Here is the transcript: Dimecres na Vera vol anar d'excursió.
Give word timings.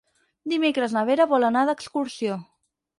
Dimecres 0.53 0.95
na 0.97 1.05
Vera 1.11 1.29
vol 1.37 1.47
anar 1.53 1.65
d'excursió. 1.71 2.45